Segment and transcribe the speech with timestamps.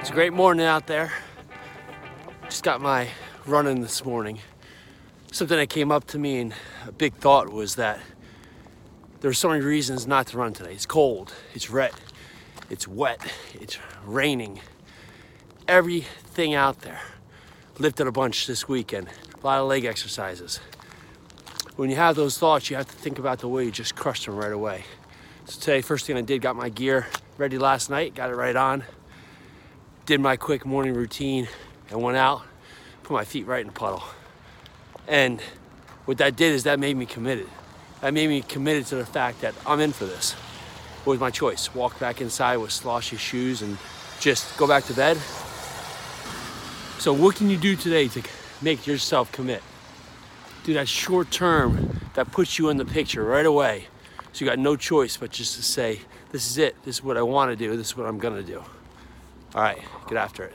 [0.00, 1.12] It's a great morning out there.
[2.44, 3.08] Just got my
[3.44, 4.38] running this morning.
[5.30, 6.54] Something that came up to me and
[6.88, 8.00] a big thought was that
[9.20, 10.72] there are so many reasons not to run today.
[10.72, 11.92] It's cold, it's red,
[12.70, 13.20] it's wet,
[13.52, 13.76] it's
[14.06, 14.60] raining.
[15.68, 17.02] Everything out there.
[17.78, 19.06] Lifted a bunch this weekend,
[19.42, 20.60] a lot of leg exercises.
[21.76, 24.24] When you have those thoughts, you have to think about the way you just crushed
[24.24, 24.84] them right away.
[25.44, 27.06] So today, first thing I did, got my gear
[27.36, 28.82] ready last night, got it right on,
[30.10, 31.46] did my quick morning routine,
[31.88, 32.42] and went out,
[33.04, 34.02] put my feet right in the puddle.
[35.06, 35.40] And
[36.04, 37.46] what that did is that made me committed.
[38.00, 40.34] That made me committed to the fact that I'm in for this.
[40.98, 41.72] It was my choice.
[41.76, 43.78] Walk back inside with sloshy shoes and
[44.18, 45.16] just go back to bed.
[46.98, 48.22] So what can you do today to
[48.60, 49.62] make yourself commit?
[50.64, 53.86] Do that short term that puts you in the picture right away.
[54.32, 56.00] So you got no choice but just to say,
[56.32, 56.74] this is it.
[56.82, 57.76] This is what I want to do.
[57.76, 58.64] This is what I'm going to do.
[59.54, 60.54] All right, get after it.